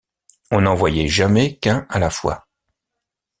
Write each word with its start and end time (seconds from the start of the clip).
On 0.49 0.61
n’en 0.61 0.73
voyait 0.73 1.07
jamais 1.07 1.57
qu’un 1.59 1.85
à 1.87 1.99
la 1.99 2.09
fois. 2.09 2.47